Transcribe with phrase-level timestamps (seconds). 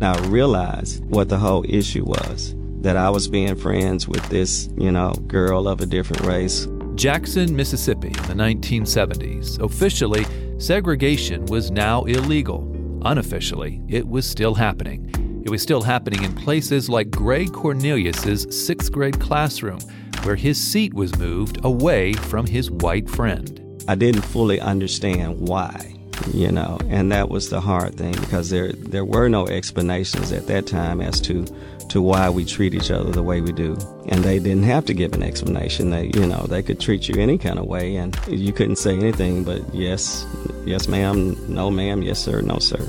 [0.00, 4.92] I realized what the whole issue was that I was being friends with this, you
[4.92, 6.68] know, girl of a different race.
[6.94, 9.60] Jackson, Mississippi, in the 1970s.
[9.60, 10.24] Officially,
[10.58, 12.64] segregation was now illegal.
[13.04, 15.42] Unofficially, it was still happening.
[15.44, 19.80] It was still happening in places like Greg Cornelius's sixth grade classroom,
[20.22, 23.82] where his seat was moved away from his white friend.
[23.88, 25.94] I didn't fully understand why,
[26.32, 30.46] you know, and that was the hard thing because there there were no explanations at
[30.46, 31.44] that time as to
[31.88, 33.76] to why we treat each other the way we do.
[34.08, 35.90] And they didn't have to give an explanation.
[35.90, 38.94] They, you know, they could treat you any kind of way and you couldn't say
[38.94, 40.26] anything but yes,
[40.64, 42.86] yes ma'am, no ma'am, yes sir, no sir.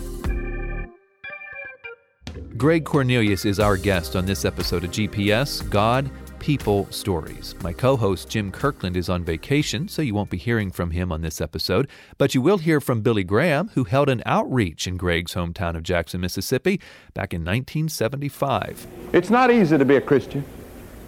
[2.57, 7.55] Greg Cornelius is our guest on this episode of GPS God, People, Stories.
[7.61, 11.11] My co host Jim Kirkland is on vacation, so you won't be hearing from him
[11.11, 14.97] on this episode, but you will hear from Billy Graham, who held an outreach in
[14.97, 16.79] Greg's hometown of Jackson, Mississippi,
[17.13, 18.87] back in 1975.
[19.13, 20.43] It's not easy to be a Christian,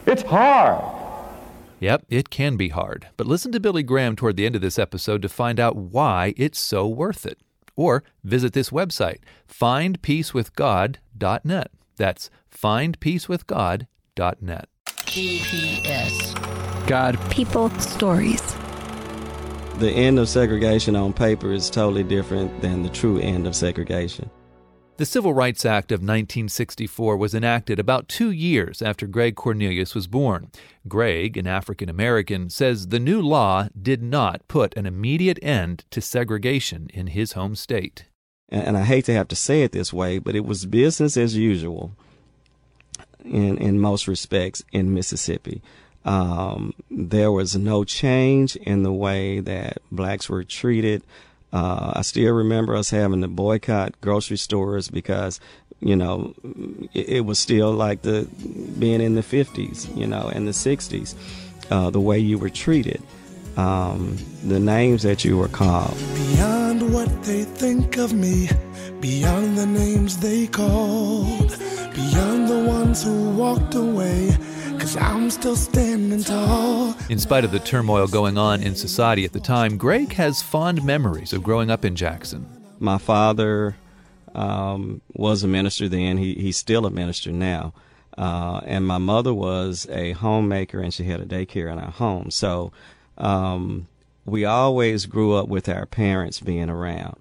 [0.06, 0.98] it's hard.
[1.80, 4.78] Yep, it can be hard, but listen to Billy Graham toward the end of this
[4.78, 7.40] episode to find out why it's so worth it.
[7.76, 9.18] Or visit this website,
[9.50, 11.72] findpeacewithgod.net.
[11.98, 14.70] That's findpeacewithgod.net.
[15.12, 16.88] GPS.
[16.88, 17.20] God.
[17.30, 17.70] People.
[17.72, 18.42] Stories.
[19.80, 24.30] The end of segregation on paper is totally different than the true end of segregation.
[24.96, 30.08] The Civil Rights Act of 1964 was enacted about two years after Greg Cornelius was
[30.08, 30.50] born.
[30.88, 36.00] Greg, an African American, says the new law did not put an immediate end to
[36.00, 38.06] segregation in his home state.
[38.48, 41.18] And, and I hate to have to say it this way, but it was business
[41.18, 41.98] as usual
[43.24, 45.62] in, in most respects in Mississippi.
[46.04, 51.04] Um, there was no change in the way that blacks were treated.
[51.54, 55.40] Uh, I still remember us having to boycott grocery stores because,
[55.80, 56.34] you know,
[56.94, 58.28] it, it was still like the
[58.80, 61.14] being in the 50s, you know, and the 60s,
[61.70, 63.02] uh, the way you were treated,
[63.58, 65.98] um, the names that you were called.
[66.16, 68.50] Beyond what they think of me,
[69.02, 71.50] beyond the names they called,
[71.94, 72.31] beyond
[72.92, 74.36] ones who walked away.
[74.78, 76.94] Cause I'm still standing tall.
[77.10, 80.84] In spite of the turmoil going on in society at the time, Greg has fond
[80.84, 82.46] memories of growing up in Jackson.
[82.80, 83.78] My father
[84.36, 86.18] um, was a minister then.
[86.18, 87.74] He, he's still a minister now.
[88.18, 92.30] Uh, and my mother was a homemaker and she had a daycare in our home.
[92.30, 92.74] So
[93.18, 93.88] um,
[94.26, 97.16] we always grew up with our parents being around,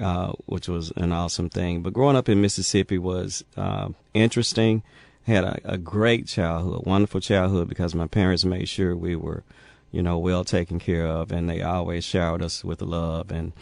[0.00, 1.82] uh, which was an awesome thing.
[1.82, 4.82] But growing up in Mississippi was uh, interesting
[5.26, 9.44] had a, a great childhood, wonderful childhood because my parents made sure we were,
[9.90, 13.30] you know, well taken care of, and they always showered us with love.
[13.30, 13.52] And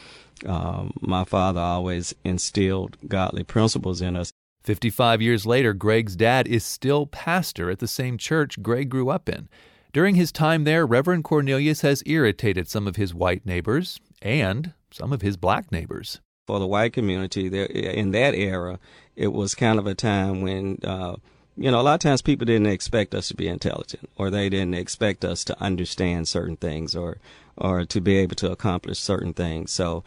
[0.47, 4.33] um, my father always instilled godly principles in us.
[4.65, 9.29] 55 years later, Greg's dad is still pastor at the same church Greg grew up
[9.29, 9.49] in.
[9.93, 15.13] During his time there, Reverend Cornelius has irritated some of his white neighbors and some
[15.13, 16.21] of his black neighbors.
[16.47, 18.79] For the white community, there in that era,
[19.17, 21.17] it was kind of a time when uh,
[21.59, 24.49] you know, a lot of times people didn't expect us to be intelligent or they
[24.49, 27.19] didn't expect us to understand certain things or,
[27.57, 29.73] or to be able to accomplish certain things.
[29.73, 30.05] So,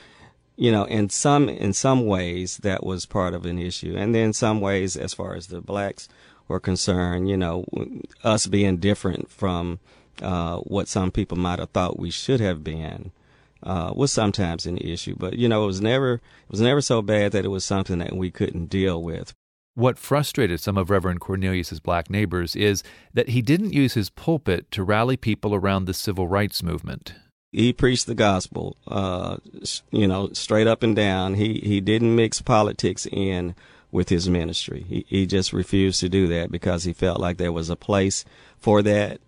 [0.56, 3.96] you know, in some, in some ways that was part of an issue.
[3.98, 6.08] And then some ways, as far as the blacks
[6.48, 7.66] were concerned, you know,
[8.24, 9.80] us being different from,
[10.22, 13.12] uh, what some people might have thought we should have been,
[13.64, 15.16] uh, was sometimes an issue.
[15.18, 18.00] But, you know, it was never, it was never so bad that it was something
[18.00, 19.34] that we couldn't deal with.
[19.74, 22.84] What frustrated some of Reverend Cornelius's black neighbors is
[23.14, 27.14] that he didn't use his pulpit to rally people around the civil rights movement.
[27.54, 29.38] He preached the gospel, uh,
[29.92, 31.36] you know, straight up and down.
[31.36, 33.56] He he didn't mix politics in
[33.92, 34.86] with his ministry.
[34.88, 38.24] He he just refused to do that because he felt like there was a place
[38.58, 39.20] for that,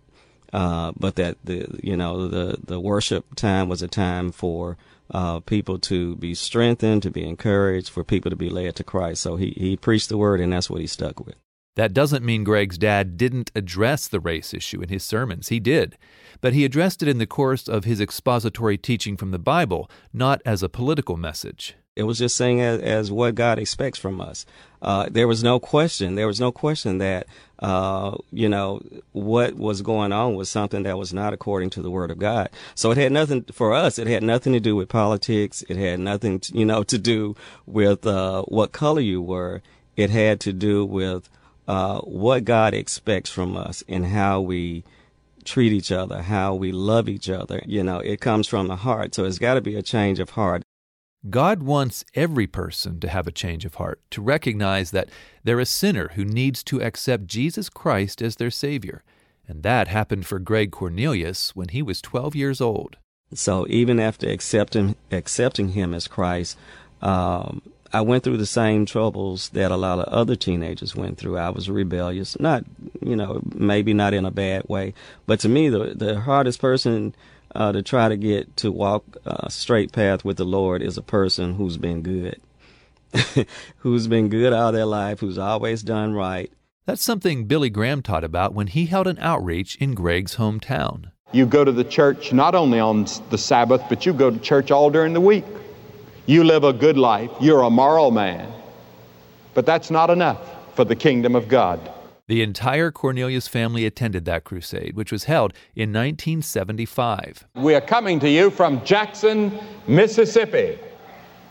[0.54, 4.78] uh, but that the you know the the worship time was a time for
[5.10, 9.20] uh, people to be strengthened, to be encouraged, for people to be led to Christ.
[9.20, 11.34] So he, he preached the word, and that's what he stuck with.
[11.76, 15.48] That doesn't mean Greg's dad didn't address the race issue in his sermons.
[15.48, 15.98] He did.
[16.40, 20.40] But he addressed it in the course of his expository teaching from the Bible, not
[20.46, 21.74] as a political message.
[21.96, 24.44] It was just saying as, as what God expects from us.
[24.82, 26.16] Uh, there was no question.
[26.16, 27.26] There was no question that,
[27.60, 28.82] uh, you know,
[29.12, 32.50] what was going on was something that was not according to the Word of God.
[32.74, 35.62] So it had nothing, for us, it had nothing to do with politics.
[35.68, 39.62] It had nothing, to, you know, to do with uh, what color you were.
[39.96, 41.30] It had to do with
[41.68, 44.82] uh, what God expects from us and how we
[45.44, 47.62] treat each other, how we love each other.
[47.64, 49.14] You know, it comes from the heart.
[49.14, 50.63] So it's got to be a change of heart.
[51.30, 55.08] God wants every person to have a change of heart, to recognize that
[55.42, 59.02] they're a sinner who needs to accept Jesus Christ as their Savior.
[59.48, 62.96] And that happened for Greg Cornelius when he was 12 years old.
[63.32, 66.56] So even after accepting accepting him as Christ,
[67.02, 67.62] um,
[67.92, 71.38] I went through the same troubles that a lot of other teenagers went through.
[71.38, 72.64] I was rebellious, not
[73.00, 74.94] you know maybe not in a bad way,
[75.26, 77.14] but to me the the hardest person
[77.54, 81.02] uh, to try to get to walk a straight path with the Lord is a
[81.02, 82.40] person who's been good,
[83.78, 86.52] who's been good all their life, who's always done right.
[86.86, 91.12] That's something Billy Graham taught about when he held an outreach in Greg's hometown.
[91.32, 94.70] You go to the church not only on the Sabbath, but you go to church
[94.70, 95.44] all during the week.
[96.26, 97.30] You live a good life.
[97.40, 98.52] You're a moral man.
[99.54, 100.38] But that's not enough
[100.74, 101.80] for the kingdom of God.
[102.26, 107.46] The entire Cornelius family attended that crusade, which was held in 1975.
[107.56, 110.78] We are coming to you from Jackson, Mississippi.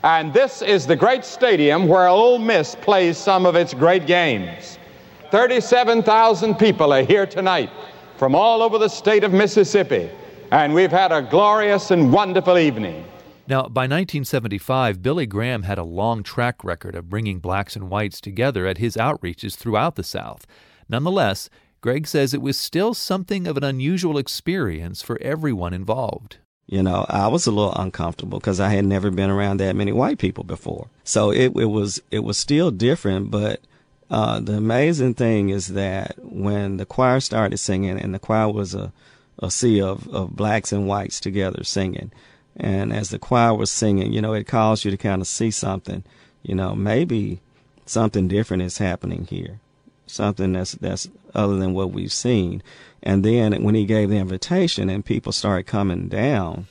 [0.04, 4.80] And this is the great stadium where Ole Miss plays some of its great games.
[5.30, 7.70] 37,000 people are here tonight
[8.18, 10.10] from all over the state of Mississippi.
[10.52, 13.06] And we've had a glorious and wonderful evening.
[13.46, 18.22] Now, by 1975, Billy Graham had a long track record of bringing blacks and whites
[18.22, 20.48] together at his outreaches throughout the South.
[20.88, 21.50] Nonetheless,
[21.82, 26.38] Greg says it was still something of an unusual experience for everyone involved.
[26.68, 29.92] You know, I was a little uncomfortable because I had never been around that many
[29.92, 30.88] white people before.
[31.04, 33.60] So it, it was it was still different, but
[34.10, 38.74] uh, the amazing thing is that when the choir started singing, and the choir was
[38.74, 38.94] a,
[39.40, 42.12] a sea of, of blacks and whites together singing,
[42.58, 45.52] and as the choir was singing, you know, it caused you to kind of see
[45.52, 46.04] something.
[46.44, 47.42] You know, maybe
[47.86, 49.60] something different is happening here,
[50.08, 52.62] something that's that's other than what we've seen.
[53.02, 56.68] And then when he gave the invitation and people started coming down,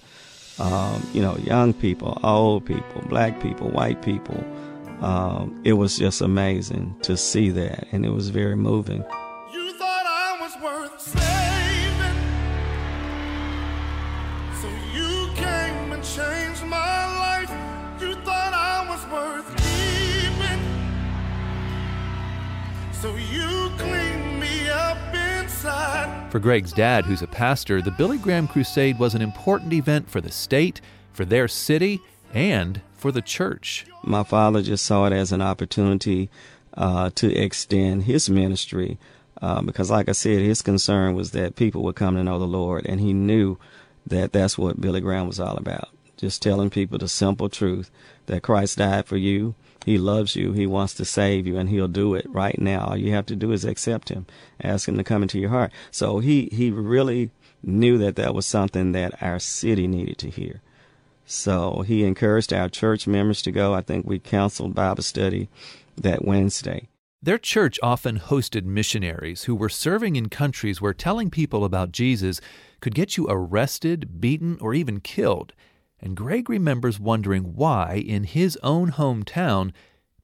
[0.59, 4.45] um, you know, young people, old people, black people, white people,
[5.01, 9.05] um, it was just amazing to see that, and it was very moving.
[23.03, 26.31] So you cleaned me up inside.
[26.31, 30.21] For Greg's dad, who's a pastor, the Billy Graham Crusade was an important event for
[30.21, 30.81] the state,
[31.13, 32.01] for their city,
[32.33, 33.87] and for the church.
[34.05, 36.31] My father just saw it as an opportunity
[36.75, 38.99] uh, to extend his ministry
[39.41, 42.47] uh, because, like I said, his concern was that people would come to know the
[42.47, 43.59] Lord, and he knew
[44.07, 45.89] that that's what Billy Graham was all about.
[46.17, 47.91] Just telling people the simple truth
[48.27, 49.55] that Christ died for you.
[49.85, 50.53] He loves you.
[50.53, 52.87] He wants to save you, and He'll do it right now.
[52.87, 54.27] All you have to do is accept Him,
[54.61, 55.73] ask Him to come into your heart.
[55.91, 57.31] So he he really
[57.63, 60.61] knew that that was something that our city needed to hear.
[61.25, 63.75] So he encouraged our church members to go.
[63.75, 65.49] I think we counseled Bible study
[65.97, 66.89] that Wednesday.
[67.23, 72.41] Their church often hosted missionaries who were serving in countries where telling people about Jesus
[72.81, 75.53] could get you arrested, beaten, or even killed.
[76.03, 79.73] And Greg remembers wondering why, in his own hometown,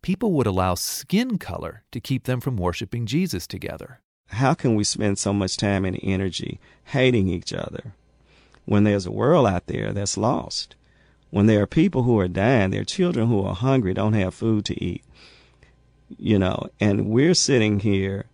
[0.03, 4.01] people would allow skin color to keep them from worshiping Jesus together.
[4.27, 7.95] How can we spend so much time and energy hating each other
[8.65, 10.75] when there's a world out there that's lost?
[11.31, 14.35] When there are people who are dying, there are children who are hungry, don't have
[14.35, 15.05] food to eat,
[16.17, 18.27] you know, and we're sitting here,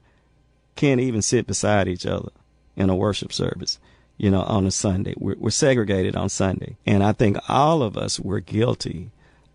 [0.77, 2.31] can't even sit beside each other
[2.75, 3.79] in a worship service
[4.17, 5.15] you know, on a Sunday.
[5.17, 6.77] We're, we're segregated on Sunday.
[6.87, 9.11] And I think all of us were guilty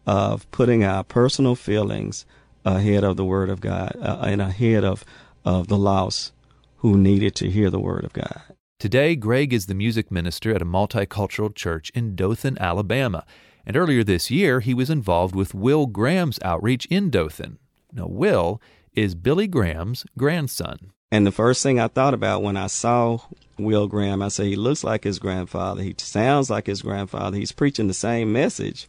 [0.05, 2.25] of putting our personal feelings
[2.65, 5.05] ahead of the Word of God uh, and ahead of,
[5.45, 6.33] of the lost
[6.77, 8.41] who needed to hear the Word of God.
[8.79, 13.25] Today, Greg is the music minister at a multicultural church in Dothan, Alabama.
[13.65, 17.59] And earlier this year, he was involved with Will Graham's outreach in Dothan.
[17.91, 18.61] Now, Will
[18.93, 20.91] is Billy Graham's grandson.
[21.11, 23.19] And the first thing I thought about when I saw
[23.57, 25.81] Will Graham, I said, he looks like his grandfather.
[25.81, 27.37] He sounds like his grandfather.
[27.37, 28.87] He's preaching the same message.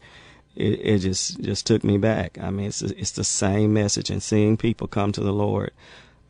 [0.55, 2.37] It, it just just took me back.
[2.39, 5.71] I mean, it's it's the same message, and seeing people come to the Lord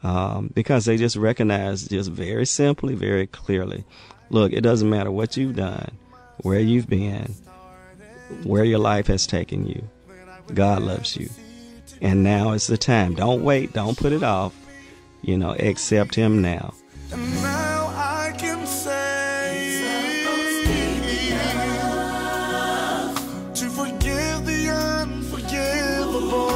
[0.03, 3.83] um, because they just recognize just very simply, very clearly.
[4.29, 5.97] Look, it doesn't matter what you've done,
[6.37, 7.33] where you've been,
[8.43, 9.89] where your life has taken you.
[10.53, 11.29] God loves you,
[12.01, 13.13] and now is the time.
[13.15, 13.73] Don't wait.
[13.73, 14.53] Don't put it off
[15.21, 16.73] you know, accept him now.
[17.13, 19.81] I can say
[23.53, 26.49] to forgive the unforgivable.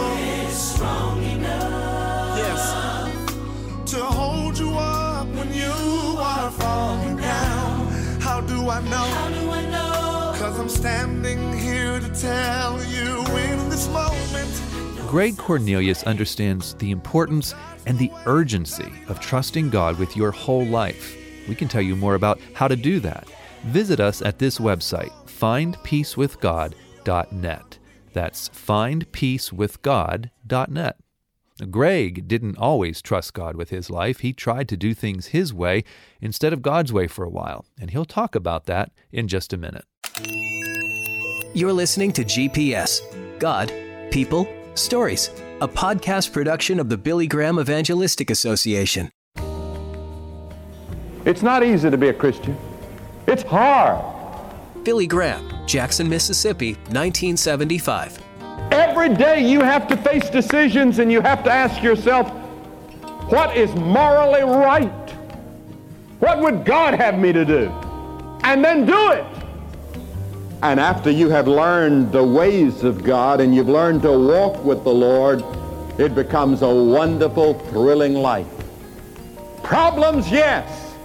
[2.38, 5.72] Yes, to hold you up when you
[6.18, 7.88] are falling down.
[8.20, 10.34] How do I know?
[10.40, 13.25] Cause I'm standing here to tell you in this moment.
[15.16, 17.56] Greg Cornelius understands the importance
[17.86, 21.16] and the urgency of trusting God with your whole life.
[21.48, 23.26] We can tell you more about how to do that.
[23.64, 27.80] Visit us at this website, findpeacewithgod.net.
[28.12, 30.98] That's findpeacewithgod.net.
[31.72, 34.20] Greg didn't always trust God with his life.
[34.20, 35.86] He tried to do things his way
[36.20, 39.58] instead of God's way for a while, and he'll talk about that in just a
[39.58, 39.86] minute.
[41.54, 43.00] You're listening to GPS
[43.40, 43.72] God,
[44.12, 45.30] People, Stories,
[45.62, 49.10] a podcast production of the Billy Graham Evangelistic Association.
[51.26, 52.58] It's not easy to be a Christian,
[53.26, 54.04] it's hard.
[54.84, 58.22] Billy Graham, Jackson, Mississippi, 1975.
[58.72, 62.30] Every day you have to face decisions and you have to ask yourself,
[63.32, 65.10] what is morally right?
[66.20, 67.70] What would God have me to do?
[68.44, 69.26] And then do it.
[70.66, 74.84] And after you have learned the ways of God and you've learned to walk with
[74.84, 75.44] the Lord,
[76.00, 78.48] it becomes a wonderful, thrilling life.
[79.62, 80.96] Problems, yes.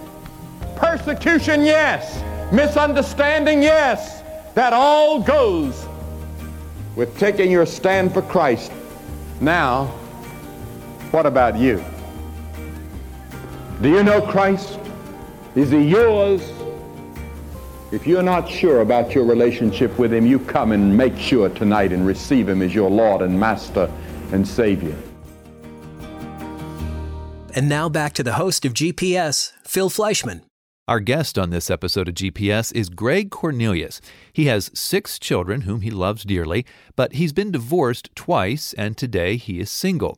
[0.77, 2.25] Persecution, yes.
[2.51, 4.23] Misunderstanding, yes.
[4.55, 5.87] That all goes
[6.97, 8.73] with taking your stand for Christ.
[9.43, 9.89] Now,
[11.11, 11.85] what about you?
[13.83, 14.81] Do you know Christ?
[15.55, 16.41] Is he yours?
[17.93, 21.93] If you're not sure about your relationship with him, you come and make sure tonight
[21.93, 23.93] and receive him as your Lord and Master
[24.31, 24.97] and Savior.
[27.53, 30.43] And now back to the host of GPS, Phil Fleischman.
[30.87, 34.01] Our guest on this episode of GPS is Greg Cornelius.
[34.33, 39.37] He has six children whom he loves dearly, but he's been divorced twice, and today
[39.37, 40.17] he is single.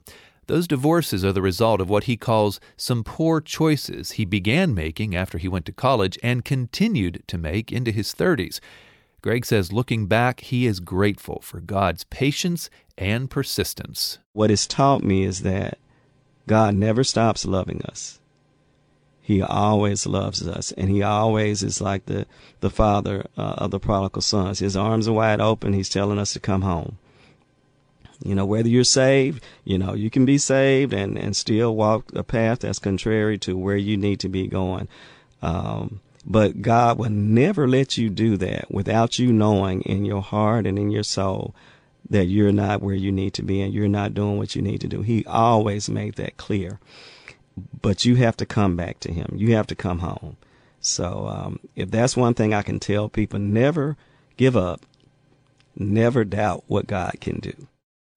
[0.52, 5.16] Those divorces are the result of what he calls some poor choices he began making
[5.16, 8.61] after he went to college and continued to make into his 30s.
[9.23, 12.68] Greg says, looking back, he is grateful for God's patience
[12.99, 14.18] and persistence.
[14.35, 15.78] What it's taught me is that
[16.47, 18.21] God never stops loving us.
[19.23, 22.26] He always loves us, and He always is like the
[22.61, 24.59] the father uh, of the prodigal sons.
[24.59, 25.73] His arms are wide open.
[25.73, 26.99] He's telling us to come home.
[28.25, 32.12] You know, whether you're saved, you know, you can be saved and and still walk
[32.14, 34.88] a path that's contrary to where you need to be going.
[35.43, 40.67] Um, but God will never let you do that without you knowing in your heart
[40.67, 41.55] and in your soul
[42.09, 44.81] that you're not where you need to be and you're not doing what you need
[44.83, 45.02] to do.
[45.02, 46.79] He always made that clear
[47.81, 49.35] but you have to come back to him.
[49.37, 50.37] You have to come home.
[50.81, 53.97] So um, if that's one thing I can tell people, never
[54.37, 54.83] give up,
[55.76, 57.69] never doubt what God can do.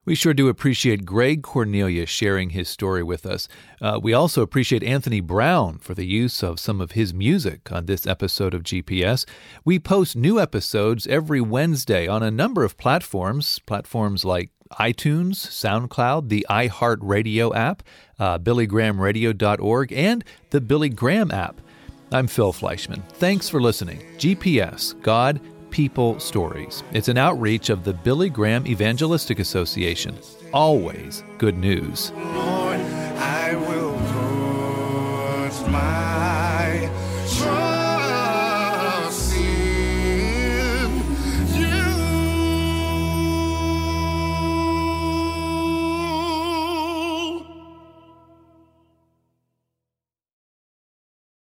[0.05, 3.47] We sure do appreciate Greg Cornelius sharing his story with us.
[3.81, 7.87] Uh, we also appreciate Anthony Brown for the use of some of his music on
[7.87, 9.25] this episode of GPS.
[9.63, 16.29] We post new episodes every Wednesday on a number of platforms, platforms like iTunes, SoundCloud,
[16.29, 17.81] the iHeartRadio app,
[18.19, 21.59] uh, BillyGrahamRadio.org, and the Billy Graham app.
[22.11, 23.03] I'm Phil Fleischman.
[23.13, 23.99] Thanks for listening.
[24.17, 25.41] GPS, God,
[25.75, 26.83] People Stories.
[26.93, 30.17] It's an outreach of the Billy Graham Evangelistic Association.
[30.53, 32.13] Always good news.
[32.13, 32.79] Lord,